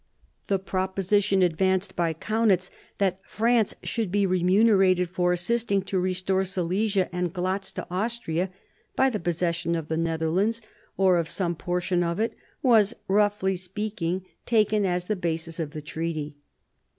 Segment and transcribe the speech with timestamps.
[0.47, 7.07] The proposition advanced, by Kaunitz that France should be remunerated for assisting to restore Silesia
[7.15, 8.49] and Glatz to Austria,
[8.95, 10.59] by the possession of the Netherlands
[10.97, 12.33] or of some portion of it,
[12.63, 16.35] was, roughly speaking, taken as the basis of the treaty.